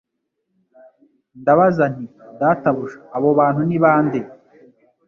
[1.41, 2.05] Ndabaza nti
[2.39, 4.19] Databuja abo bantu ni bande